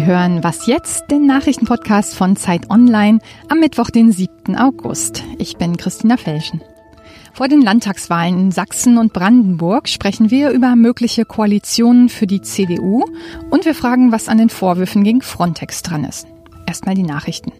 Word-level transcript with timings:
Sie 0.00 0.06
hören 0.06 0.42
Was 0.42 0.64
jetzt, 0.64 1.10
den 1.10 1.26
Nachrichtenpodcast 1.26 2.14
von 2.14 2.34
Zeit 2.34 2.70
Online 2.70 3.18
am 3.50 3.60
Mittwoch, 3.60 3.90
den 3.90 4.12
7. 4.12 4.56
August. 4.56 5.24
Ich 5.36 5.58
bin 5.58 5.76
Christina 5.76 6.16
Felschen. 6.16 6.62
Vor 7.34 7.48
den 7.48 7.60
Landtagswahlen 7.60 8.40
in 8.40 8.50
Sachsen 8.50 8.96
und 8.96 9.12
Brandenburg 9.12 9.90
sprechen 9.90 10.30
wir 10.30 10.52
über 10.52 10.74
mögliche 10.74 11.26
Koalitionen 11.26 12.08
für 12.08 12.26
die 12.26 12.40
CDU 12.40 13.04
und 13.50 13.66
wir 13.66 13.74
fragen, 13.74 14.10
was 14.10 14.30
an 14.30 14.38
den 14.38 14.48
Vorwürfen 14.48 15.04
gegen 15.04 15.20
Frontex 15.20 15.82
dran 15.82 16.04
ist. 16.04 16.26
Erstmal 16.66 16.94
die 16.94 17.02
Nachrichten. 17.02 17.52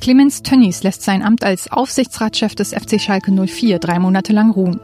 Clemens 0.00 0.42
Tönnies 0.42 0.84
lässt 0.84 1.02
sein 1.02 1.24
Amt 1.24 1.42
als 1.42 1.72
Aufsichtsratschef 1.72 2.54
des 2.54 2.74
FC 2.74 3.00
Schalke 3.00 3.32
04 3.32 3.80
drei 3.80 3.98
Monate 3.98 4.32
lang 4.32 4.52
ruhen. 4.52 4.78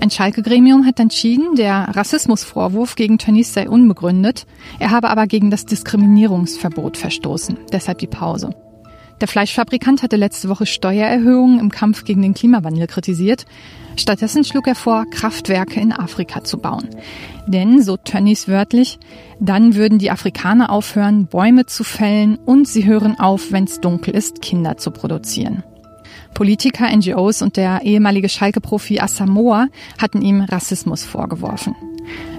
Ein 0.00 0.10
Schalke-Gremium 0.10 0.84
hat 0.86 0.98
entschieden, 1.00 1.54
der 1.54 1.88
Rassismusvorwurf 1.94 2.96
gegen 2.96 3.18
Tönnies 3.18 3.54
sei 3.54 3.68
unbegründet. 3.68 4.46
Er 4.78 4.90
habe 4.90 5.10
aber 5.10 5.26
gegen 5.26 5.50
das 5.50 5.64
Diskriminierungsverbot 5.66 6.96
verstoßen. 6.96 7.56
Deshalb 7.72 7.98
die 7.98 8.06
Pause. 8.06 8.50
Der 9.22 9.28
Fleischfabrikant 9.28 10.02
hatte 10.02 10.16
letzte 10.16 10.48
Woche 10.48 10.66
Steuererhöhungen 10.66 11.60
im 11.60 11.70
Kampf 11.70 12.02
gegen 12.04 12.22
den 12.22 12.34
Klimawandel 12.34 12.88
kritisiert. 12.88 13.46
Stattdessen 13.94 14.42
schlug 14.42 14.66
er 14.66 14.74
vor, 14.74 15.04
Kraftwerke 15.08 15.78
in 15.78 15.92
Afrika 15.92 16.42
zu 16.42 16.58
bauen. 16.58 16.88
Denn, 17.46 17.80
so 17.82 17.96
Tönnies 17.96 18.48
wörtlich, 18.48 18.98
dann 19.38 19.76
würden 19.76 19.98
die 19.98 20.10
Afrikaner 20.10 20.70
aufhören, 20.70 21.26
Bäume 21.26 21.66
zu 21.66 21.84
fällen 21.84 22.36
und 22.36 22.66
sie 22.66 22.84
hören 22.84 23.20
auf, 23.20 23.52
wenn 23.52 23.64
es 23.64 23.80
dunkel 23.80 24.14
ist, 24.14 24.42
Kinder 24.42 24.76
zu 24.76 24.90
produzieren. 24.90 25.62
Politiker, 26.34 26.88
NGOs 26.94 27.42
und 27.42 27.56
der 27.56 27.82
ehemalige 27.82 28.28
Schalke-Profi 28.28 29.00
Asamoah 29.00 29.68
hatten 30.00 30.22
ihm 30.22 30.40
Rassismus 30.40 31.04
vorgeworfen. 31.04 31.74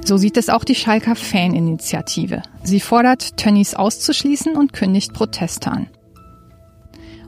So 0.03 0.17
sieht 0.17 0.37
es 0.37 0.49
auch 0.49 0.63
die 0.63 0.75
Schalker 0.75 1.15
Faninitiative. 1.15 2.41
Sie 2.63 2.79
fordert, 2.79 3.37
Tönnies 3.37 3.75
auszuschließen 3.75 4.55
und 4.55 4.73
kündigt 4.73 5.13
Proteste 5.13 5.71
an. 5.71 5.87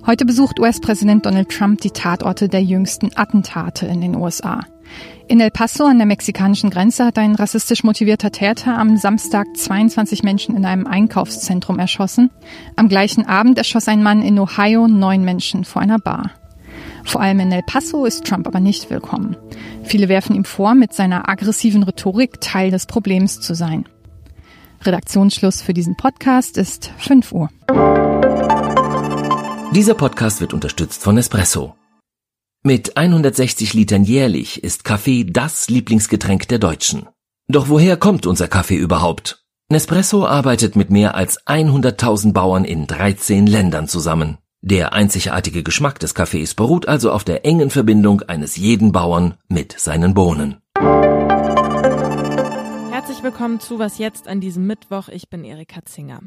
Heute 0.05 0.25
besucht 0.25 0.59
US-Präsident 0.59 1.25
Donald 1.25 1.49
Trump 1.49 1.81
die 1.81 1.89
Tatorte 1.89 2.47
der 2.47 2.61
jüngsten 2.61 3.09
Attentate 3.15 3.87
in 3.87 4.01
den 4.01 4.15
USA. 4.15 4.59
In 5.27 5.39
El 5.39 5.49
Paso 5.49 5.85
an 5.85 5.97
der 5.97 6.05
mexikanischen 6.05 6.69
Grenze 6.69 7.05
hat 7.05 7.17
ein 7.17 7.33
rassistisch 7.33 7.83
motivierter 7.83 8.31
Täter 8.31 8.77
am 8.77 8.97
Samstag 8.97 9.47
22 9.55 10.21
Menschen 10.21 10.55
in 10.55 10.63
einem 10.63 10.85
Einkaufszentrum 10.85 11.79
erschossen. 11.79 12.29
Am 12.75 12.87
gleichen 12.87 13.25
Abend 13.25 13.57
erschoss 13.57 13.87
ein 13.87 14.03
Mann 14.03 14.21
in 14.21 14.37
Ohio 14.37 14.87
neun 14.87 15.25
Menschen 15.25 15.65
vor 15.65 15.81
einer 15.81 15.97
Bar. 15.97 16.29
Vor 17.05 17.21
allem 17.21 17.39
in 17.39 17.51
El 17.51 17.63
Paso 17.63 18.05
ist 18.05 18.25
Trump 18.25 18.47
aber 18.47 18.59
nicht 18.59 18.89
willkommen. 18.89 19.37
Viele 19.83 20.09
werfen 20.09 20.35
ihm 20.35 20.43
vor, 20.43 20.75
mit 20.75 20.93
seiner 20.93 21.29
aggressiven 21.29 21.83
Rhetorik 21.83 22.41
Teil 22.41 22.71
des 22.71 22.87
Problems 22.87 23.39
zu 23.39 23.53
sein. 23.53 23.85
Redaktionsschluss 24.81 25.61
für 25.61 25.73
diesen 25.73 25.95
Podcast 25.95 26.57
ist 26.57 26.91
5 26.97 27.31
Uhr. 27.31 27.49
Dieser 29.73 29.93
Podcast 29.93 30.41
wird 30.41 30.53
unterstützt 30.53 31.01
von 31.01 31.17
Espresso. 31.17 31.75
Mit 32.63 32.97
160 32.97 33.73
Litern 33.73 34.03
jährlich 34.03 34.63
ist 34.63 34.83
Kaffee 34.83 35.23
das 35.23 35.69
Lieblingsgetränk 35.69 36.47
der 36.47 36.59
Deutschen. 36.59 37.07
Doch 37.47 37.69
woher 37.69 37.97
kommt 37.97 38.25
unser 38.25 38.47
Kaffee 38.47 38.77
überhaupt? 38.77 39.45
Nespresso 39.69 40.25
arbeitet 40.25 40.75
mit 40.75 40.89
mehr 40.89 41.15
als 41.15 41.45
100.000 41.45 42.33
Bauern 42.33 42.65
in 42.65 42.87
13 42.87 43.45
Ländern 43.45 43.87
zusammen. 43.87 44.39
Der 44.67 44.93
einzigartige 44.93 45.61
Geschmack 45.61 45.99
des 45.99 46.15
Kaffees 46.15 46.55
beruht 46.55 46.87
also 46.87 47.11
auf 47.11 47.23
der 47.23 47.45
engen 47.45 47.69
Verbindung 47.69 48.23
eines 48.23 48.55
jeden 48.55 48.91
Bauern 48.91 49.35
mit 49.47 49.79
seinen 49.79 50.15
Bohnen. 50.15 50.57
Herzlich 52.89 53.21
willkommen 53.21 53.59
zu 53.59 53.77
Was 53.77 53.99
jetzt 53.99 54.27
an 54.27 54.41
diesem 54.41 54.65
Mittwoch. 54.65 55.09
Ich 55.09 55.29
bin 55.29 55.43
Erika 55.43 55.85
Zinger. 55.85 56.21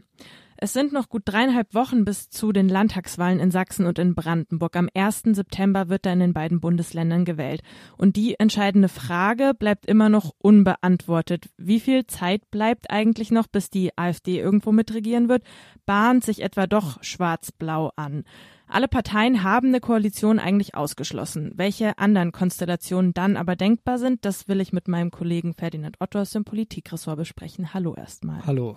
Es 0.61 0.73
sind 0.73 0.93
noch 0.93 1.09
gut 1.09 1.23
dreieinhalb 1.25 1.73
Wochen 1.73 2.05
bis 2.05 2.31
zu 2.31 2.51
den 2.51 2.69
Landtagswahlen 2.69 3.39
in 3.39 3.53
Sachsen 3.53 3.87
und 3.87 4.01
in 4.01 4.17
Brandenburg. 4.17 4.75
Am 4.75 4.89
1. 4.93 5.23
September 5.27 5.89
wird 5.89 6.05
da 6.05 6.13
in 6.13 6.19
den 6.19 6.33
beiden 6.33 6.61
Bundesländern 6.61 7.25
gewählt. 7.25 7.63
Und 7.97 8.17
die 8.17 8.41
entscheidende 8.41 8.89
Frage 8.89 9.53
bleibt 9.57 9.87
immer 9.87 10.09
noch 10.09 10.35
unbeantwortet. 10.39 11.49
Wie 11.59 11.79
viel 11.79 12.09
Zeit 12.09 12.51
bleibt 12.51 12.91
eigentlich 12.91 13.31
noch, 13.31 13.47
bis 13.47 13.71
die 13.71 13.97
AfD 13.97 14.41
irgendwo 14.41 14.73
mitregieren 14.73 15.29
wird? 15.29 15.45
Bahnt 15.87 16.25
sich 16.25 16.43
etwa 16.43 16.67
doch 16.67 17.01
schwarz-blau 17.05 17.93
an? 17.95 18.25
Alle 18.67 18.89
Parteien 18.89 19.45
haben 19.45 19.69
eine 19.69 19.81
Koalition 19.81 20.41
eigentlich 20.41 20.75
ausgeschlossen. 20.75 21.53
Welche 21.55 21.99
anderen 21.99 22.33
Konstellationen 22.33 23.15
dann 23.15 23.37
aber 23.37 23.55
denkbar 23.55 23.99
sind, 23.99 24.25
das 24.25 24.49
will 24.49 24.61
ich 24.61 24.73
mit 24.73 24.89
meinem 24.89 25.13
Kollegen 25.13 25.55
Ferdinand 25.55 26.01
Otto 26.01 26.19
aus 26.19 26.33
dem 26.33 26.45
Politikressort 26.45 27.17
besprechen. 27.17 27.73
Hallo 27.73 27.95
erstmal. 27.95 28.45
Hallo. 28.45 28.77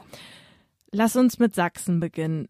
Lass 0.92 1.16
uns 1.16 1.40
mit 1.40 1.56
Sachsen 1.56 2.00
beginnen. 2.00 2.48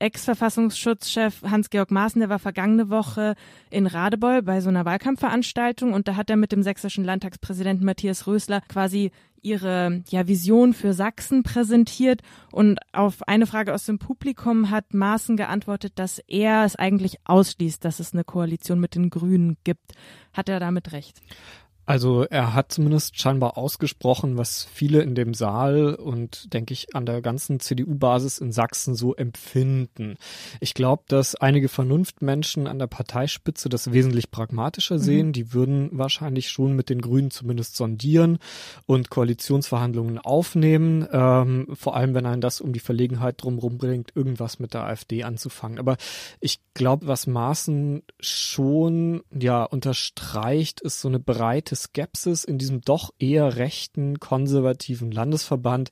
Ex-Verfassungsschutzchef 0.00 1.42
Hans-Georg 1.42 1.90
Maaßen, 1.90 2.20
der 2.20 2.30
war 2.30 2.38
vergangene 2.38 2.88
Woche 2.88 3.34
in 3.68 3.86
Radebeul 3.86 4.42
bei 4.42 4.62
so 4.62 4.70
einer 4.70 4.86
Wahlkampfveranstaltung 4.86 5.92
und 5.92 6.08
da 6.08 6.16
hat 6.16 6.30
er 6.30 6.36
mit 6.36 6.52
dem 6.52 6.62
sächsischen 6.62 7.04
Landtagspräsidenten 7.04 7.84
Matthias 7.84 8.26
Rösler 8.26 8.62
quasi 8.62 9.10
ihre 9.42 10.02
ja, 10.08 10.26
Vision 10.26 10.72
für 10.72 10.94
Sachsen 10.94 11.42
präsentiert 11.42 12.22
und 12.50 12.78
auf 12.92 13.28
eine 13.28 13.46
Frage 13.46 13.74
aus 13.74 13.84
dem 13.84 13.98
Publikum 13.98 14.70
hat 14.70 14.94
Maaßen 14.94 15.36
geantwortet, 15.36 15.92
dass 15.96 16.18
er 16.26 16.64
es 16.64 16.76
eigentlich 16.76 17.18
ausschließt, 17.24 17.84
dass 17.84 18.00
es 18.00 18.14
eine 18.14 18.24
Koalition 18.24 18.80
mit 18.80 18.94
den 18.94 19.10
Grünen 19.10 19.58
gibt. 19.64 19.92
Hat 20.32 20.48
er 20.48 20.60
damit 20.60 20.92
recht? 20.92 21.20
Also 21.90 22.22
er 22.22 22.54
hat 22.54 22.70
zumindest 22.70 23.20
scheinbar 23.20 23.58
ausgesprochen, 23.58 24.38
was 24.38 24.62
viele 24.72 25.02
in 25.02 25.16
dem 25.16 25.34
Saal 25.34 25.96
und 25.96 26.54
denke 26.54 26.72
ich 26.72 26.94
an 26.94 27.04
der 27.04 27.20
ganzen 27.20 27.58
CDU-Basis 27.58 28.38
in 28.38 28.52
Sachsen 28.52 28.94
so 28.94 29.16
empfinden. 29.16 30.14
Ich 30.60 30.74
glaube, 30.74 31.02
dass 31.08 31.34
einige 31.34 31.68
Vernunftmenschen 31.68 32.68
an 32.68 32.78
der 32.78 32.86
Parteispitze 32.86 33.68
das 33.68 33.92
wesentlich 33.92 34.30
pragmatischer 34.30 34.98
mhm. 34.98 35.02
sehen. 35.02 35.32
Die 35.32 35.52
würden 35.52 35.88
wahrscheinlich 35.90 36.50
schon 36.50 36.76
mit 36.76 36.90
den 36.90 37.00
Grünen 37.00 37.32
zumindest 37.32 37.74
sondieren 37.74 38.38
und 38.86 39.10
Koalitionsverhandlungen 39.10 40.18
aufnehmen, 40.18 41.08
ähm, 41.10 41.66
vor 41.72 41.96
allem 41.96 42.14
wenn 42.14 42.24
einen 42.24 42.40
das 42.40 42.60
um 42.60 42.72
die 42.72 42.78
Verlegenheit 42.78 43.42
drumherum 43.42 43.78
bringt, 43.78 44.14
irgendwas 44.14 44.60
mit 44.60 44.74
der 44.74 44.84
AfD 44.84 45.24
anzufangen. 45.24 45.80
Aber 45.80 45.96
ich 46.38 46.60
glaube, 46.74 47.08
was 47.08 47.26
Maaßen 47.26 48.04
schon 48.20 49.24
ja 49.36 49.64
unterstreicht, 49.64 50.80
ist 50.82 51.00
so 51.00 51.08
eine 51.08 51.18
breite 51.18 51.79
Skepsis 51.80 52.44
in 52.44 52.58
diesem 52.58 52.80
doch 52.80 53.10
eher 53.18 53.56
rechten, 53.56 54.20
konservativen 54.20 55.10
Landesverband 55.10 55.90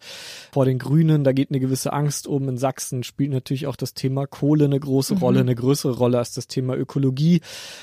vor 0.53 0.65
den 0.65 0.79
Grünen. 0.79 1.25
Da 1.25 1.33
geht 1.33 1.51
eine 1.51 1.61
gewisse 1.61 1.93
Angst 1.93 2.27
um. 2.27 2.49
In 2.49 2.59
Sachsen 2.59 3.03
spielt 3.03 3.33
natürlich 3.33 3.67
auch 3.67 3.77
das 3.77 3.95
Thema 3.95 4.27
Kohle 4.27 4.67
eine 4.67 4.79
große 4.81 5.17
mhm. 5.17 5.21
Rolle, 5.21 5.41
eine 5.41 5.55
größere 5.55 5.97
Rolle 5.97 6.19
als 6.19 6.35
das 6.35 6.47
Thema 6.47 6.77
Ökologie. 6.77 7.41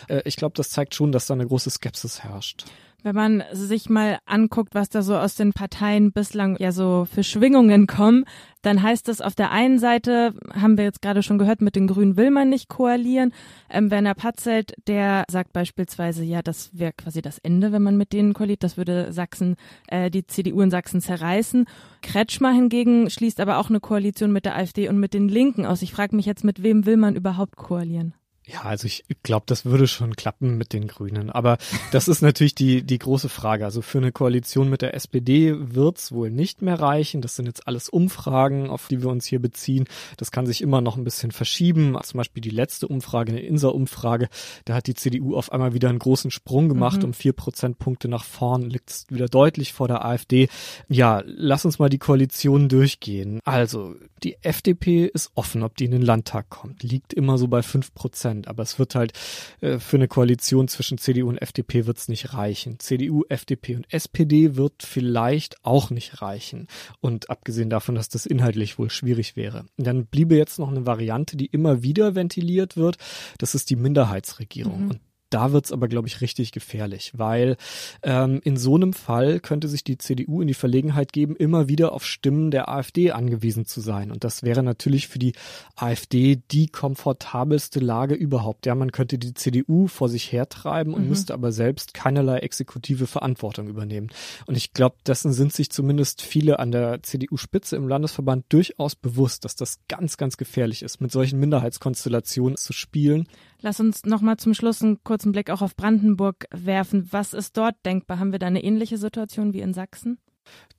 Äh, 0.08 0.22
ich 0.26 0.36
glaube, 0.36 0.54
das 0.56 0.70
zeigt 0.70 0.96
schon, 0.96 1.12
dass 1.12 1.28
da 1.28 1.34
eine 1.34 1.48
große 1.48 1.70
Skepsis 1.70 2.24
herrscht. 2.24 2.66
Wenn 3.06 3.14
man 3.14 3.44
sich 3.52 3.88
mal 3.88 4.18
anguckt, 4.26 4.74
was 4.74 4.90
da 4.90 5.04
so 5.04 5.16
aus 5.16 5.36
den 5.36 5.54
Parteien 5.54 6.12
bislang 6.12 6.58
ja 6.58 6.72
so 6.72 7.06
für 7.06 7.24
Schwingungen 7.24 7.86
kommen, 7.86 8.26
dann 8.64 8.82
heißt 8.82 9.10
es 9.10 9.22
auf 9.22 9.36
der 9.36 9.52
einen 9.52 9.78
Seite, 9.78 10.34
haben 10.60 10.76
wir 10.76 10.86
jetzt 10.86 11.04
gerade 11.04 11.22
schon 11.22 11.38
gehört, 11.38 11.62
mit 11.62 11.76
den 11.76 11.86
Grünen 11.86 12.18
will 12.18 12.32
man 12.32 12.50
nicht 12.50 12.68
koalieren. 12.68 13.32
Ähm, 13.70 13.92
Werner 13.92 14.16
Patzelt, 14.16 14.74
der 14.88 15.24
sagt 15.30 15.54
beispielsweise, 15.54 16.24
ja, 16.24 16.42
das 16.42 16.72
wäre 16.74 16.94
quasi 16.94 17.22
das 17.22 17.38
Ende, 17.38 17.72
wenn 17.72 17.84
man 17.84 17.96
mit 17.96 18.12
denen 18.12 18.34
koaliert. 18.34 18.64
Das 18.64 18.76
würde 18.76 19.14
Sachsen, 19.14 19.56
äh, 19.86 20.10
die 20.10 20.26
CDU 20.26 20.62
in 20.62 20.72
Sachsen 20.72 21.00
zerreißen. 21.00 21.66
Kretschmer 22.02 22.54
hingegen 22.54 23.12
schließt 23.12 23.40
aber 23.40 23.60
auch 23.60 23.70
eine 23.70 23.82
Koalition 23.82 24.32
mit 24.32 24.46
der 24.46 24.56
AfD 24.56 24.90
und 24.90 24.98
mit 24.98 25.14
den 25.14 25.30
Linken 25.30 25.68
aus. 25.68 25.84
Ich 25.84 25.94
frage 25.94 26.16
mich 26.16 26.26
jetzt, 26.26 26.44
mit 26.44 26.64
wem 26.64 26.88
will 26.88 26.98
man 26.98 27.16
überhaupt 27.16 27.56
koalieren? 27.56 28.16
Ja, 28.48 28.62
also 28.62 28.86
ich 28.86 29.04
glaube, 29.24 29.46
das 29.48 29.66
würde 29.66 29.88
schon 29.88 30.16
klappen 30.16 30.58
mit 30.58 30.72
den 30.72 30.88
Grünen. 30.88 31.32
Aber 31.32 31.58
das 31.92 32.08
ist 32.08 32.22
natürlich 32.22 32.54
die, 32.54 32.84
die 32.84 33.00
große 33.00 33.28
Frage. 33.28 33.66
Also 33.66 33.82
für 33.82 33.98
eine 33.98 34.12
Koalition 34.12 34.70
mit 34.70 34.84
der 34.84 34.94
SPD 34.94 35.54
wird's 35.58 36.12
wohl 36.12 36.30
nicht 36.30 36.62
mehr 36.62 36.80
reichen. 36.80 37.22
Das 37.22 37.36
sind 37.36 37.48
jetzt 37.48 37.68
alles 37.68 37.90
Umfragen, 37.90 38.70
auf 38.70 38.88
die 38.88 39.02
wir 39.02 39.10
uns 39.10 39.26
hier 39.26 39.40
beziehen. 39.40 39.86
Das 40.18 40.30
kann 40.32 40.46
sich 40.46 40.62
immer 40.62 40.82
noch 40.82 40.96
ein 40.96 41.04
bisschen 41.04 41.32
verschieben. 41.32 41.98
Zum 42.04 42.20
Beispiel 42.20 42.42
die 42.42 42.52
letzte 42.52 42.88
Umfrage, 42.88 43.32
eine 43.32 43.42
Inser-Umfrage, 43.42 44.30
da 44.66 44.76
hat 44.76 44.86
die 44.86 44.94
CDU 44.94 45.36
auf 45.36 45.52
einmal 45.52 45.74
wieder 45.74 45.90
einen 45.90 46.00
großen 46.00 46.30
Sprung 46.30 46.70
gemacht. 46.70 47.00
Mhm. 47.00 47.06
Um 47.06 47.14
vier 47.14 47.34
Prozentpunkte 47.34 48.08
nach 48.08 48.24
vorn 48.24 48.70
liegt 48.70 49.06
wieder 49.10 49.28
deutlich 49.28 49.74
vor 49.74 49.88
der 49.88 50.06
AfD. 50.06 50.50
Ja, 50.88 51.24
lass 51.26 51.66
uns 51.66 51.80
mal 51.80 51.90
die 51.90 51.98
Koalition 51.98 52.70
durchgehen. 52.70 53.40
Also, 53.44 53.96
die 54.24 54.38
FDP 54.44 55.06
ist 55.06 55.32
offen, 55.34 55.64
ob 55.64 55.76
die 55.78 55.86
in 55.86 55.92
den 55.92 56.02
Landtag 56.04 56.50
kommt. 56.50 56.84
Liegt 56.84 57.14
immer 57.14 57.40
so 57.40 57.48
bei 57.48 57.64
fünf 57.64 57.94
Prozent. 57.94 58.35
Prozent. 58.36 58.48
Aber 58.48 58.64
es 58.64 58.80
wird 58.80 58.96
halt 58.96 59.14
äh, 59.62 59.80
für 59.80 59.98
eine 59.98 60.08
Koalition 60.08 60.68
zwischen 60.68 60.98
CDU 60.98 61.30
und 61.30 61.38
FDP 61.38 61.86
wird 61.86 61.98
es 61.98 62.08
nicht 62.08 62.34
reichen. 62.34 62.80
CDU, 62.80 63.24
FDP 63.30 63.76
und 63.76 63.92
SPD 63.92 64.56
wird 64.56 64.84
vielleicht 64.84 65.64
auch 65.64 65.90
nicht 65.90 66.22
reichen. 66.22 66.68
Und 67.02 67.30
abgesehen 67.30 67.70
davon, 67.70 67.96
dass 67.96 68.10
das 68.10 68.26
inhaltlich 68.26 68.78
wohl 68.78 68.90
schwierig 68.90 69.36
wäre. 69.36 69.66
Dann 69.78 70.06
bliebe 70.06 70.36
jetzt 70.36 70.60
noch 70.60 70.70
eine 70.70 70.86
Variante, 70.86 71.38
die 71.38 71.48
immer 71.48 71.84
wieder 71.84 72.16
ventiliert 72.16 72.78
wird. 72.78 72.98
Das 73.38 73.56
ist 73.56 73.70
die 73.70 73.76
Minderheitsregierung. 73.76 74.86
Mhm. 74.86 74.90
Und 74.92 75.00
Da 75.36 75.52
wird's 75.52 75.74
aber, 75.74 75.90
glaube 75.90 76.08
ich, 76.08 76.22
richtig 76.22 76.54
gefährlich, 76.54 77.12
weil 77.18 77.58
ähm, 78.04 78.40
in 78.46 78.56
so 78.56 78.76
einem 78.76 78.94
Fall 78.94 79.42
könnte 79.42 79.68
sich 79.68 79.84
die 79.84 79.98
CDU 79.98 80.40
in 80.40 80.48
die 80.48 80.54
Verlegenheit 80.54 81.12
geben, 81.12 81.36
immer 81.36 81.68
wieder 81.68 81.92
auf 81.92 82.06
Stimmen 82.06 82.52
der 82.52 82.70
AfD 82.70 83.12
angewiesen 83.12 83.66
zu 83.66 83.82
sein. 83.82 84.14
Und 84.14 84.24
das 84.24 84.44
wäre 84.44 84.64
natürlich 84.64 85.10
für 85.10 85.20
die 85.20 85.34
AfD 85.76 86.42
die 86.52 86.68
komfortabelste 86.68 87.82
Lage 87.82 88.16
überhaupt. 88.16 88.66
Ja, 88.66 88.76
man 88.76 88.94
könnte 88.94 89.18
die 89.18 89.34
CDU 89.34 89.88
vor 89.88 90.08
sich 90.08 90.32
hertreiben 90.32 90.94
und 90.94 91.04
mhm. 91.04 91.10
müsste 91.10 91.34
aber 91.34 91.52
selbst 91.52 91.94
keinerlei 91.94 92.38
exekutive 92.38 93.06
Verantwortung 93.06 93.68
übernehmen. 93.68 94.12
Und 94.46 94.56
ich 94.56 94.72
glaube, 94.72 94.96
dessen 95.06 95.34
sind 95.34 95.52
sich 95.52 95.70
zumindest 95.70 96.22
viele 96.22 96.60
an 96.60 96.72
der 96.72 97.04
CDU-Spitze 97.04 97.76
im 97.76 97.90
Landesverband 97.90 98.46
durchaus 98.48 98.96
bewusst, 98.96 99.44
dass 99.44 99.58
das 99.58 99.80
ganz, 99.90 100.16
ganz 100.16 100.38
gefährlich 100.38 100.82
ist, 100.82 101.02
mit 101.02 101.12
solchen 101.12 101.42
Minderheitskonstellationen 101.42 102.56
zu 102.56 102.72
spielen. 102.72 103.28
Lass 103.62 103.80
uns 103.80 104.06
nochmal 104.06 104.38
zum 104.38 104.54
Schluss 104.54 104.82
einen 104.82 105.04
kurzen 105.04 105.32
Blick 105.32 105.50
auch 105.50 105.62
auf 105.62 105.76
Brandenburg 105.76 106.46
werfen. 106.52 107.08
Was 107.12 107.34
ist 107.34 107.58
dort 107.58 107.76
denkbar? 107.86 108.20
Haben 108.20 108.32
wir 108.32 108.40
da 108.40 108.48
eine 108.48 108.64
ähnliche 108.64 108.98
Situation 108.98 109.54
wie 109.54 109.62
in 109.62 109.74
Sachsen? 109.74 110.20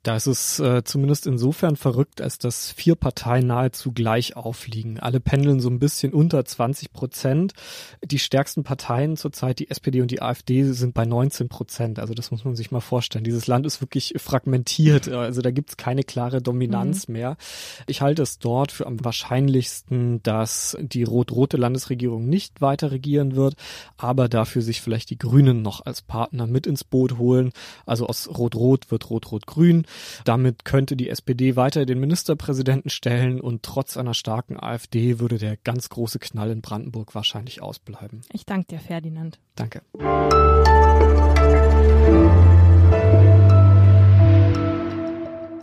Da 0.07 0.15
ist 0.15 0.59
äh, 0.59 0.85
zumindest 0.85 1.27
insofern 1.27 1.75
verrückt, 1.75 2.21
als 2.21 2.37
dass 2.37 2.71
vier 2.71 2.95
Parteien 2.95 3.45
nahezu 3.45 3.91
gleich 3.91 4.37
aufliegen. 4.37 5.01
Alle 5.01 5.19
pendeln 5.19 5.59
so 5.59 5.69
ein 5.69 5.79
bisschen 5.79 6.13
unter 6.13 6.45
20 6.45 6.93
Prozent. 6.93 7.51
Die 8.01 8.17
stärksten 8.17 8.63
Parteien 8.63 9.17
zurzeit, 9.17 9.59
die 9.59 9.69
SPD 9.69 10.01
und 10.01 10.09
die 10.09 10.21
AfD, 10.21 10.63
sind 10.63 10.93
bei 10.93 11.03
19 11.03 11.49
Prozent. 11.49 11.99
Also 11.99 12.13
das 12.13 12.31
muss 12.31 12.45
man 12.45 12.55
sich 12.55 12.71
mal 12.71 12.79
vorstellen. 12.79 13.25
Dieses 13.25 13.47
Land 13.47 13.65
ist 13.65 13.81
wirklich 13.81 14.13
fragmentiert. 14.15 15.09
Also 15.09 15.41
da 15.41 15.51
gibt's 15.51 15.75
keine 15.75 16.03
klare 16.03 16.41
Dominanz 16.41 17.09
mhm. 17.09 17.13
mehr. 17.13 17.37
Ich 17.87 18.01
halte 18.01 18.21
es 18.21 18.39
dort 18.39 18.71
für 18.71 18.87
am 18.87 19.03
wahrscheinlichsten, 19.03 20.23
dass 20.23 20.77
die 20.79 21.03
rot-rote 21.03 21.57
Landesregierung 21.57 22.29
nicht 22.29 22.61
weiter 22.61 22.91
regieren 22.91 23.35
wird, 23.35 23.55
aber 23.97 24.29
dafür 24.29 24.61
sich 24.61 24.79
vielleicht 24.79 25.09
die 25.09 25.17
Grünen 25.17 25.61
noch 25.61 25.85
als 25.85 26.01
Partner 26.01 26.47
mit 26.47 26.65
ins 26.65 26.85
Boot 26.85 27.17
holen. 27.17 27.51
Also 27.85 28.07
aus 28.07 28.29
rot-rot 28.29 28.89
wird 28.89 29.09
rot-rot-grün. 29.09 29.56
Damit 30.25 30.65
könnte 30.65 30.95
die 30.95 31.09
SPD 31.09 31.55
weiter 31.55 31.85
den 31.85 31.99
Ministerpräsidenten 31.99 32.89
stellen 32.89 33.41
und 33.41 33.63
trotz 33.63 33.97
einer 33.97 34.13
starken 34.13 34.59
AfD 34.59 35.19
würde 35.19 35.37
der 35.37 35.57
ganz 35.57 35.89
große 35.89 36.19
Knall 36.19 36.51
in 36.51 36.61
Brandenburg 36.61 37.15
wahrscheinlich 37.15 37.61
ausbleiben. 37.61 38.21
Ich 38.31 38.45
danke 38.45 38.67
dir, 38.67 38.79
Ferdinand. 38.79 39.39
Danke. 39.55 39.81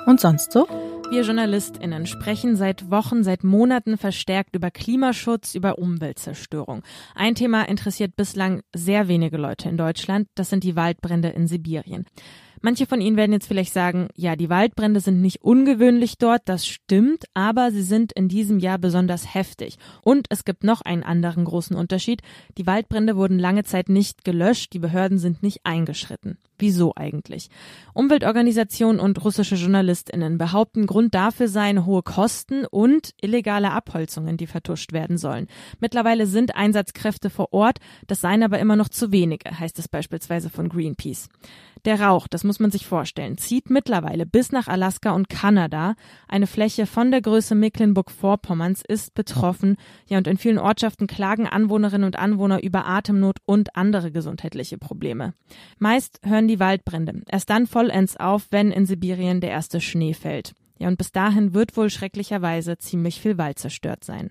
Und 0.07 0.21
sonst 0.21 0.53
so? 0.53 0.67
Wir 1.11 1.23
JournalistInnen 1.23 2.07
sprechen 2.07 2.57
seit 2.57 2.91
Wochen, 2.91 3.23
seit 3.23 3.45
Monaten 3.45 3.99
verstärkt 3.99 4.57
über 4.57 4.71
Klimaschutz, 4.71 5.55
über 5.55 5.79
Umweltzerstörung. 5.79 6.83
Ein 7.15 7.35
Thema 7.35 7.63
interessiert 7.69 8.17
bislang 8.17 8.63
sehr 8.75 9.07
wenige 9.07 9.37
Leute 9.37 9.69
in 9.69 9.77
Deutschland. 9.77 10.29
Das 10.35 10.51
sind 10.51 10.65
die 10.65 10.77
Waldbrände 10.77 11.29
in 11.29 11.47
Sibirien. 11.47 12.07
Manche 12.61 12.87
von 12.87 13.01
Ihnen 13.01 13.17
werden 13.17 13.33
jetzt 13.33 13.47
vielleicht 13.47 13.73
sagen, 13.73 14.09
ja, 14.15 14.37
die 14.37 14.49
Waldbrände 14.49 15.01
sind 15.01 15.21
nicht 15.21 15.43
ungewöhnlich 15.43 16.19
dort, 16.19 16.43
das 16.47 16.67
stimmt, 16.67 17.25
aber 17.35 17.71
sie 17.71 17.83
sind 17.83 18.13
in 18.13 18.29
diesem 18.29 18.59
Jahr 18.59 18.79
besonders 18.79 19.35
heftig. 19.35 19.77
Und 20.03 20.27
es 20.31 20.45
gibt 20.45 20.65
noch 20.65 20.81
einen 20.81 21.03
anderen 21.03 21.45
großen 21.45 21.77
Unterschied. 21.77 22.23
Die 22.57 22.67
Waldbrände 22.67 23.17
wurden 23.17 23.39
lange 23.39 23.65
Zeit 23.65 23.89
nicht 23.89 24.25
gelöscht, 24.25 24.73
die 24.73 24.79
Behörden 24.79 25.19
sind 25.19 25.43
nicht 25.43 25.61
eingeschritten. 25.65 26.39
Wieso 26.59 26.93
eigentlich? 26.95 27.51
Umweltorganisationen 27.95 29.01
und 29.01 29.25
russische 29.25 29.57
JournalistInnen 29.57 30.39
behaupten, 30.39 30.87
Grund 30.87 31.15
dafür 31.15 31.49
seien 31.49 31.85
hohe 31.85 32.03
Kosten 32.03 32.65
und 32.65 33.11
illegale 33.21 33.73
Abholzungen, 33.73 34.37
die 34.37 34.47
vertuscht 34.47 34.93
werden 34.93 35.19
sollen. 35.19 35.49
Mittlerweile 35.81 36.27
sind 36.27 36.55
Einsatzkräfte 36.55 37.29
vor 37.29 37.53
Ort, 37.53 37.79
das 38.07 38.21
seien 38.21 38.43
aber 38.43 38.59
immer 38.61 38.77
noch 38.77 38.89
zu 38.89 39.11
wenige, 39.11 39.59
heißt 39.59 39.79
es 39.79 39.89
beispielsweise 39.89 40.49
von 40.49 40.69
Greenpeace. 40.69 41.29
Der 41.85 42.01
Rauch, 42.01 42.29
das 42.29 42.45
muss 42.45 42.61
man 42.61 42.71
sich 42.71 42.87
vorstellen, 42.87 43.37
zieht 43.37 43.69
mittlerweile 43.69 44.25
bis 44.25 44.53
nach 44.53 44.69
Alaska 44.69 45.13
und 45.13 45.29
Kanada. 45.29 45.97
Eine 46.29 46.47
Fläche 46.47 46.87
von 46.87 47.11
der 47.11 47.21
Größe 47.21 47.55
Mecklenburg-Vorpommerns 47.55 48.83
ist 48.89 49.13
betroffen. 49.15 49.77
Ja, 50.07 50.17
und 50.17 50.27
in 50.27 50.39
vielen 50.39 50.59
Ortschaften 50.59 51.07
klagen 51.07 51.47
Anwohnerinnen 51.47 52.07
und 52.07 52.19
Anwohner 52.19 52.63
über 52.63 52.87
Atemnot 52.87 53.37
und 53.45 53.77
andere 53.77 54.13
gesundheitliche 54.13 54.79
Probleme. 54.79 55.35
Meist 55.79 56.21
hören 56.25 56.44
die 56.49 56.61
Waldbrände 56.61 57.23
erst 57.29 57.51
dann 57.51 57.67
vollends 57.67 58.17
auf, 58.17 58.47
wenn 58.51 58.71
in 58.71 58.87
Sibirien 58.87 59.41
der 59.41 59.51
erste 59.51 59.81
Schnee 59.81 60.15
fällt. 60.15 60.53
Ja, 60.79 60.89
und 60.89 60.99
bis 60.99 61.13
dahin 61.13 61.55
wird 61.55 61.77
wohl 61.77 61.91
schrecklicherweise 61.91 62.79
ziemlich 62.79 63.21
viel 63.21 63.39
Wald 63.39 63.59
zerstört 63.59 64.05
sein. 64.05 64.31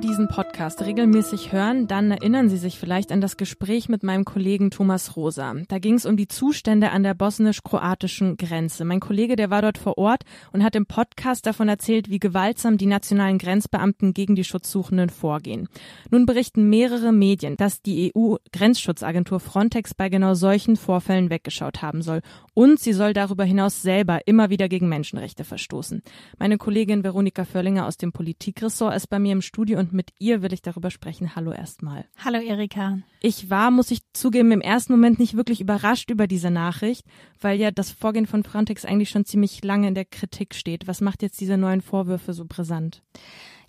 Sie 0.00 0.06
diesen 0.06 0.28
Podcast 0.28 0.82
regelmäßig 0.82 1.52
hören, 1.52 1.86
dann 1.86 2.10
erinnern 2.10 2.48
Sie 2.48 2.56
sich 2.56 2.78
vielleicht 2.78 3.12
an 3.12 3.20
das 3.20 3.36
Gespräch 3.36 3.88
mit 3.88 4.02
meinem 4.02 4.24
Kollegen 4.24 4.70
Thomas 4.70 5.16
Rosa. 5.16 5.54
Da 5.68 5.78
ging 5.78 5.94
es 5.94 6.06
um 6.06 6.16
die 6.16 6.28
Zustände 6.28 6.90
an 6.90 7.02
der 7.02 7.14
bosnisch-kroatischen 7.14 8.36
Grenze. 8.36 8.84
Mein 8.84 9.00
Kollege, 9.00 9.36
der 9.36 9.50
war 9.50 9.62
dort 9.62 9.78
vor 9.78 9.98
Ort 9.98 10.24
und 10.52 10.62
hat 10.62 10.76
im 10.76 10.86
Podcast 10.86 11.46
davon 11.46 11.68
erzählt, 11.68 12.08
wie 12.08 12.18
gewaltsam 12.18 12.78
die 12.78 12.86
nationalen 12.86 13.38
Grenzbeamten 13.38 14.14
gegen 14.14 14.36
die 14.36 14.44
Schutzsuchenden 14.44 15.10
vorgehen. 15.10 15.68
Nun 16.10 16.24
berichten 16.24 16.68
mehrere 16.70 17.12
Medien, 17.12 17.56
dass 17.56 17.82
die 17.82 18.12
EU-Grenzschutzagentur 18.14 19.40
Frontex 19.40 19.94
bei 19.94 20.08
genau 20.08 20.34
solchen 20.34 20.76
Vorfällen 20.76 21.30
weggeschaut 21.30 21.82
haben 21.82 22.02
soll. 22.02 22.20
Und 22.54 22.80
sie 22.80 22.92
soll 22.92 23.12
darüber 23.12 23.44
hinaus 23.44 23.82
selber 23.82 24.20
immer 24.26 24.50
wieder 24.50 24.68
gegen 24.68 24.88
Menschenrechte 24.88 25.44
verstoßen. 25.44 26.02
Meine 26.38 26.58
Kollegin 26.58 27.04
Veronika 27.04 27.44
Förlinger 27.44 27.86
aus 27.86 27.96
dem 27.96 28.12
Politikressort 28.12 28.94
ist 28.94 29.08
bei 29.08 29.18
mir 29.18 29.32
im 29.32 29.42
Studio 29.42 29.78
und 29.78 29.89
mit 29.92 30.10
ihr 30.18 30.42
will 30.42 30.52
ich 30.52 30.62
darüber 30.62 30.90
sprechen. 30.90 31.34
Hallo 31.36 31.52
erstmal. 31.52 32.04
Hallo 32.24 32.38
Erika. 32.38 32.98
Ich 33.20 33.50
war, 33.50 33.70
muss 33.70 33.90
ich 33.90 34.00
zugeben, 34.12 34.52
im 34.52 34.60
ersten 34.60 34.92
Moment 34.92 35.18
nicht 35.18 35.36
wirklich 35.36 35.60
überrascht 35.60 36.10
über 36.10 36.26
diese 36.26 36.50
Nachricht, 36.50 37.04
weil 37.40 37.58
ja 37.58 37.70
das 37.70 37.90
Vorgehen 37.90 38.26
von 38.26 38.44
Frontex 38.44 38.84
eigentlich 38.84 39.10
schon 39.10 39.24
ziemlich 39.24 39.62
lange 39.64 39.88
in 39.88 39.94
der 39.94 40.04
Kritik 40.04 40.54
steht. 40.54 40.86
Was 40.86 41.00
macht 41.00 41.22
jetzt 41.22 41.40
diese 41.40 41.56
neuen 41.56 41.80
Vorwürfe 41.80 42.32
so 42.32 42.44
brisant? 42.46 43.02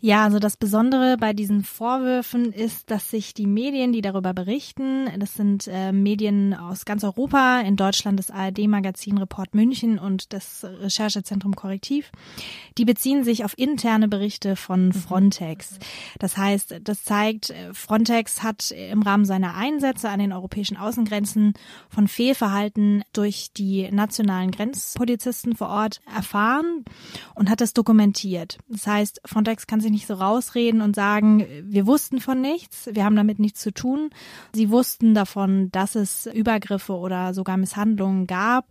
Ja, 0.04 0.24
also 0.24 0.40
das 0.40 0.58
Besondere 0.58 1.16
bei 1.20 1.32
diesen 1.32 1.64
Vorwürfen 1.64 2.52
ist, 2.52 2.90
dass 2.90 3.12
sich 3.12 3.36
die 3.36 3.46
Medien, 3.46 3.94
die 3.94 4.02
darüber 4.02 4.34
berichten, 4.34 5.08
das 5.20 5.36
sind 5.36 5.68
äh, 5.68 5.92
Medien 5.92 6.56
aus 6.56 6.86
ganz 6.86 7.04
Europa, 7.04 7.60
in 7.60 7.76
Deutschland 7.76 8.18
das 8.18 8.32
ARD-Magazin 8.32 9.20
Report 9.20 9.54
München 9.54 10.00
und 10.00 10.34
das 10.34 10.64
Recherchezentrum 10.64 11.56
Korrektiv, 11.56 12.12
die 12.80 12.86
beziehen 12.86 13.24
sich 13.24 13.46
auf 13.46 13.56
interne 13.60 14.08
Berichte 14.08 14.56
von 14.56 14.88
mhm. 14.88 14.94
Frontex. 14.94 15.78
Das 16.18 16.36
heißt, 16.36 16.82
das 16.84 17.04
zeigt, 17.04 17.54
Frontex 17.74 18.42
hat 18.42 18.72
im 18.72 19.04
Rahmen 19.04 19.26
seiner 19.26 19.54
Einsätze 19.56 20.10
an 20.10 20.18
den 20.18 20.34
europäischen 20.34 20.78
Außengrenzen 20.78 21.54
von 21.90 22.08
Fehlverhalten 22.08 23.04
durch 23.14 23.54
die 23.56 23.88
nationalen 23.92 24.50
Grenzpolizisten 24.50 25.56
vor 25.56 25.70
Ort 25.70 26.02
erfahren 26.16 26.86
und 27.36 27.52
hat 27.52 27.62
das 27.62 27.74
dokumentiert. 27.74 28.58
Das 28.68 28.88
heißt, 28.88 29.22
Frontex 29.26 29.68
kann 29.68 29.80
sich 29.80 29.91
sich 29.92 30.02
nicht 30.02 30.08
so 30.08 30.14
rausreden 30.16 30.82
und 30.82 30.96
sagen, 30.96 31.46
wir 31.64 31.86
wussten 31.86 32.20
von 32.20 32.42
nichts, 32.42 32.90
wir 32.92 33.04
haben 33.04 33.16
damit 33.16 33.40
nichts 33.40 33.60
zu 33.60 33.72
tun. 33.74 34.10
Sie 34.54 34.70
wussten 34.70 35.14
davon, 35.14 35.70
dass 35.72 35.96
es 35.96 36.26
Übergriffe 36.28 36.94
oder 36.94 37.34
sogar 37.34 37.58
Misshandlungen 37.58 38.28
gab. 38.28 38.66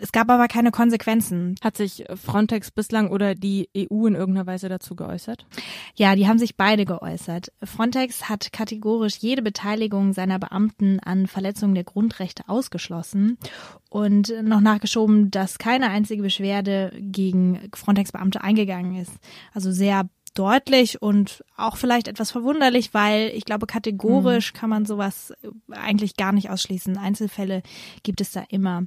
Es 0.00 0.12
gab 0.12 0.30
aber 0.30 0.48
keine 0.48 0.70
Konsequenzen. 0.70 1.56
Hat 1.62 1.76
sich 1.76 2.04
Frontex 2.14 2.70
bislang 2.70 3.10
oder 3.10 3.34
die 3.34 3.68
EU 3.76 4.06
in 4.06 4.14
irgendeiner 4.14 4.46
Weise 4.46 4.68
dazu 4.68 4.94
geäußert? 4.94 5.46
Ja, 5.94 6.14
die 6.14 6.28
haben 6.28 6.38
sich 6.38 6.56
beide 6.56 6.84
geäußert. 6.84 7.52
Frontex 7.62 8.28
hat 8.28 8.52
kategorisch 8.52 9.16
jede 9.16 9.42
Beteiligung 9.42 10.12
seiner 10.12 10.38
Beamten 10.38 11.00
an 11.00 11.26
Verletzungen 11.26 11.74
der 11.74 11.84
Grundrechte 11.84 12.44
ausgeschlossen 12.48 13.38
und 13.88 14.32
noch 14.42 14.60
nachgeschoben, 14.60 15.30
dass 15.30 15.58
keine 15.58 15.88
einzige 15.88 16.22
Beschwerde 16.22 16.92
gegen 16.98 17.70
Frontex-Beamte 17.74 18.42
eingegangen 18.42 18.96
ist. 18.96 19.12
Also 19.54 19.72
sehr 19.72 20.08
deutlich 20.38 21.02
und 21.02 21.44
auch 21.56 21.76
vielleicht 21.76 22.08
etwas 22.08 22.30
verwunderlich, 22.30 22.94
weil 22.94 23.30
ich 23.34 23.44
glaube, 23.44 23.66
kategorisch 23.66 24.52
mhm. 24.52 24.56
kann 24.56 24.70
man 24.70 24.86
sowas 24.86 25.32
eigentlich 25.70 26.16
gar 26.16 26.32
nicht 26.32 26.50
ausschließen. 26.50 26.96
Einzelfälle 26.96 27.62
gibt 28.02 28.20
es 28.20 28.32
da 28.32 28.44
immer. 28.48 28.84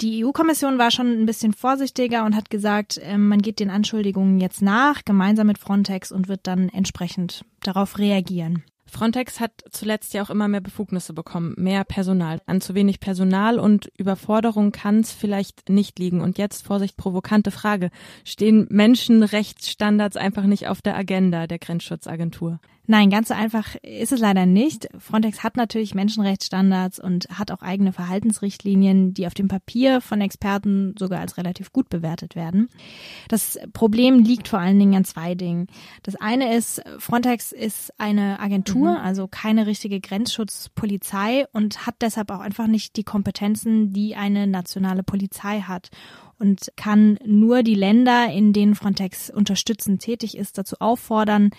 Die 0.00 0.24
EU-Kommission 0.24 0.78
war 0.78 0.90
schon 0.90 1.20
ein 1.20 1.26
bisschen 1.26 1.52
vorsichtiger 1.52 2.24
und 2.24 2.36
hat 2.36 2.50
gesagt, 2.50 3.00
ähm, 3.02 3.28
man 3.28 3.42
geht 3.42 3.60
den 3.60 3.70
Anschuldigungen 3.70 4.40
jetzt 4.40 4.62
nach, 4.62 5.04
gemeinsam 5.04 5.46
mit 5.48 5.58
Frontex 5.58 6.12
und 6.12 6.28
wird 6.28 6.46
dann 6.46 6.68
entsprechend 6.68 7.44
darauf 7.60 7.98
reagieren. 7.98 8.62
Frontex 8.88 9.38
hat 9.38 9.52
zuletzt 9.70 10.14
ja 10.14 10.22
auch 10.22 10.30
immer 10.30 10.48
mehr 10.48 10.60
Befugnisse 10.60 11.12
bekommen, 11.12 11.54
mehr 11.56 11.84
Personal. 11.84 12.40
An 12.46 12.60
zu 12.60 12.74
wenig 12.74 13.00
Personal 13.00 13.58
und 13.58 13.90
Überforderung 13.98 14.72
kann 14.72 15.00
es 15.00 15.12
vielleicht 15.12 15.68
nicht 15.68 15.98
liegen. 15.98 16.20
Und 16.20 16.38
jetzt, 16.38 16.66
Vorsicht, 16.66 16.96
provokante 16.96 17.50
Frage, 17.50 17.90
stehen 18.24 18.66
Menschenrechtsstandards 18.70 20.16
einfach 20.16 20.44
nicht 20.44 20.68
auf 20.68 20.82
der 20.82 20.96
Agenda 20.96 21.46
der 21.46 21.58
Grenzschutzagentur? 21.58 22.60
Nein, 22.90 23.10
ganz 23.10 23.28
so 23.28 23.34
einfach 23.34 23.76
ist 23.82 24.12
es 24.12 24.20
leider 24.20 24.46
nicht. 24.46 24.88
Frontex 24.98 25.44
hat 25.44 25.58
natürlich 25.58 25.94
Menschenrechtsstandards 25.94 26.98
und 26.98 27.28
hat 27.28 27.50
auch 27.50 27.60
eigene 27.60 27.92
Verhaltensrichtlinien, 27.92 29.12
die 29.12 29.26
auf 29.26 29.34
dem 29.34 29.46
Papier 29.46 30.00
von 30.00 30.22
Experten 30.22 30.94
sogar 30.98 31.20
als 31.20 31.36
relativ 31.36 31.70
gut 31.70 31.90
bewertet 31.90 32.34
werden. 32.34 32.70
Das 33.28 33.58
Problem 33.74 34.20
liegt 34.20 34.48
vor 34.48 34.60
allen 34.60 34.78
Dingen 34.78 34.94
an 34.94 35.04
zwei 35.04 35.34
Dingen. 35.34 35.66
Das 36.02 36.16
eine 36.16 36.56
ist, 36.56 36.82
Frontex 36.98 37.52
ist 37.52 37.92
eine 37.98 38.40
Agentur, 38.40 38.92
mhm. 38.92 39.04
also 39.04 39.28
keine 39.28 39.66
richtige 39.66 40.00
Grenzschutzpolizei 40.00 41.44
und 41.52 41.86
hat 41.86 41.96
deshalb 42.00 42.30
auch 42.30 42.40
einfach 42.40 42.68
nicht 42.68 42.96
die 42.96 43.04
Kompetenzen, 43.04 43.92
die 43.92 44.16
eine 44.16 44.46
nationale 44.46 45.02
Polizei 45.02 45.60
hat 45.60 45.90
und 46.38 46.72
kann 46.76 47.18
nur 47.24 47.62
die 47.62 47.74
Länder, 47.74 48.30
in 48.32 48.52
denen 48.52 48.74
Frontex 48.74 49.30
unterstützend 49.30 50.02
tätig 50.02 50.36
ist, 50.36 50.58
dazu 50.58 50.76
auffordern, 50.78 51.50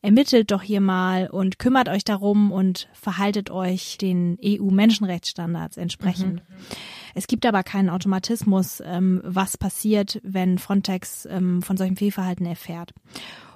ermittelt 0.00 0.50
doch 0.50 0.62
hier 0.62 0.80
mal 0.80 1.28
und 1.28 1.58
kümmert 1.58 1.88
euch 1.88 2.04
darum 2.04 2.52
und 2.52 2.88
verhaltet 2.92 3.50
euch 3.50 3.98
den 3.98 4.38
EU-Menschenrechtsstandards 4.44 5.76
entsprechend. 5.76 6.34
Mhm. 6.34 6.66
Es 7.14 7.26
gibt 7.26 7.46
aber 7.46 7.62
keinen 7.62 7.90
Automatismus, 7.90 8.82
ähm, 8.84 9.20
was 9.24 9.56
passiert, 9.56 10.20
wenn 10.22 10.58
Frontex 10.58 11.26
ähm, 11.26 11.62
von 11.62 11.76
solchem 11.76 11.96
Fehlverhalten 11.96 12.46
erfährt. 12.46 12.92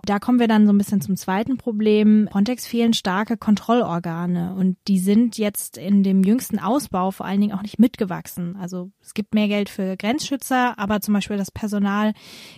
Da 0.04 0.18
kommen 0.18 0.40
wir 0.40 0.48
dann 0.48 0.66
so 0.66 0.72
ein 0.72 0.78
bisschen 0.78 1.00
zum 1.00 1.16
zweiten 1.16 1.58
Problem. 1.58 2.28
Frontex 2.32 2.66
fehlen 2.66 2.92
starke 2.92 3.36
Kontrollorgane 3.36 4.52
und 4.54 4.76
die 4.88 4.98
sind 4.98 5.38
jetzt 5.38 5.78
in 5.78 6.02
dem 6.02 6.24
jüngsten 6.24 6.58
Ausbau 6.58 7.12
vor 7.12 7.24
allen 7.24 7.40
Dingen 7.40 7.56
auch 7.56 7.62
nicht 7.62 7.78
mitgewachsen. 7.78 8.56
Also 8.56 8.90
es 9.00 9.14
gibt 9.14 9.32
mehr 9.34 9.46
Geld 9.46 9.68
für 9.68 9.96
Grenzschützer, 9.96 10.76
aber 10.76 11.00
zum 11.00 11.14
Beispiel 11.14 11.36
das 11.36 11.52
Personal 11.52 12.14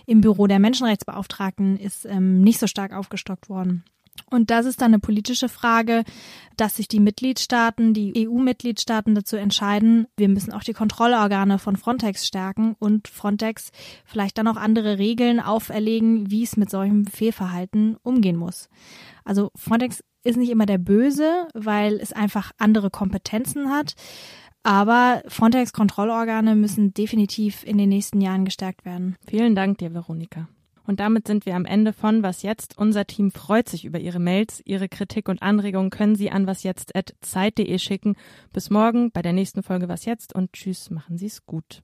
im 0.07 0.21
Büro 0.21 0.47
der 0.47 0.59
Menschenrechtsbeauftragten 0.59 1.77
ist 1.77 2.05
ähm, 2.05 2.41
nicht 2.41 2.59
so 2.59 2.65
stark 2.65 2.93
aufgestockt 2.93 3.47
worden. 3.47 3.83
Und 4.29 4.49
das 4.49 4.65
ist 4.65 4.81
dann 4.81 4.93
eine 4.93 4.99
politische 4.99 5.49
Frage, 5.49 6.03
dass 6.57 6.77
sich 6.77 6.87
die 6.87 6.99
Mitgliedstaaten, 6.99 7.93
die 7.93 8.27
EU-Mitgliedstaaten 8.27 9.13
dazu 9.13 9.35
entscheiden, 9.35 10.07
wir 10.17 10.29
müssen 10.29 10.53
auch 10.53 10.63
die 10.63 10.73
Kontrollorgane 10.73 11.59
von 11.59 11.75
Frontex 11.75 12.25
stärken 12.25 12.75
und 12.79 13.07
Frontex 13.07 13.71
vielleicht 14.05 14.37
dann 14.37 14.47
auch 14.47 14.55
andere 14.55 14.97
Regeln 14.97 15.39
auferlegen, 15.39 16.31
wie 16.31 16.43
es 16.43 16.57
mit 16.57 16.69
solchem 16.69 17.05
Fehlverhalten 17.05 17.97
umgehen 18.03 18.37
muss. 18.37 18.69
Also 19.23 19.51
Frontex 19.55 20.03
ist 20.23 20.37
nicht 20.37 20.49
immer 20.49 20.65
der 20.65 20.79
Böse, 20.79 21.47
weil 21.53 21.95
es 21.95 22.11
einfach 22.11 22.51
andere 22.57 22.89
Kompetenzen 22.89 23.69
hat. 23.69 23.95
Aber 24.63 25.21
Frontex-Kontrollorgane 25.27 26.55
müssen 26.55 26.93
definitiv 26.93 27.63
in 27.63 27.77
den 27.77 27.89
nächsten 27.89 28.19
Jahren 28.21 28.45
gestärkt 28.45 28.83
werden. 28.83 29.15
Vielen 29.27 29.53
Dank 29.53 29.77
dir, 29.77 29.93
Veronika. 29.93 30.47
Und 30.87 30.99
damit 30.99 31.27
sind 31.27 31.45
wir 31.45 31.55
am 31.55 31.65
Ende 31.65 31.93
von 31.93 32.23
Was 32.23 32.43
jetzt. 32.43 32.77
Unser 32.77 33.05
Team 33.05 33.31
freut 33.31 33.69
sich 33.69 33.85
über 33.85 33.99
Ihre 33.99 34.19
Mails. 34.19 34.61
Ihre 34.65 34.89
Kritik 34.89 35.29
und 35.29 35.41
Anregungen 35.41 35.89
können 35.89 36.15
Sie 36.15 36.31
an 36.31 36.47
wasjetzt.zeit.de 36.47 37.77
schicken. 37.79 38.15
Bis 38.53 38.69
morgen 38.69 39.11
bei 39.11 39.21
der 39.21 39.33
nächsten 39.33 39.63
Folge 39.63 39.89
Was 39.89 40.05
jetzt 40.05 40.33
und 40.33 40.53
tschüss, 40.53 40.89
machen 40.89 41.17
Sie 41.17 41.27
es 41.27 41.45
gut. 41.45 41.81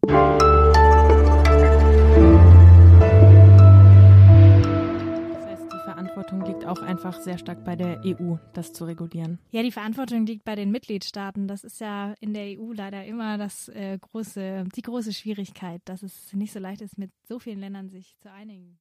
Verantwortung 6.21 6.45
liegt 6.45 6.65
auch 6.65 6.81
einfach 6.81 7.19
sehr 7.19 7.37
stark 7.37 7.63
bei 7.63 7.75
der 7.75 8.01
EU, 8.05 8.35
das 8.53 8.73
zu 8.73 8.85
regulieren. 8.85 9.39
Ja, 9.51 9.63
die 9.63 9.71
Verantwortung 9.71 10.25
liegt 10.25 10.43
bei 10.43 10.55
den 10.55 10.71
Mitgliedstaaten. 10.71 11.47
Das 11.47 11.63
ist 11.63 11.81
ja 11.81 12.13
in 12.19 12.33
der 12.33 12.59
EU 12.59 12.73
leider 12.73 13.05
immer 13.05 13.37
das 13.37 13.69
äh, 13.69 13.97
große, 13.99 14.65
die 14.75 14.81
große 14.81 15.13
Schwierigkeit, 15.13 15.81
dass 15.85 16.03
es 16.03 16.33
nicht 16.33 16.53
so 16.53 16.59
leicht 16.59 16.81
ist, 16.81 16.97
mit 16.97 17.11
so 17.27 17.39
vielen 17.39 17.59
Ländern 17.59 17.89
sich 17.89 18.17
zu 18.19 18.31
einigen. 18.31 18.77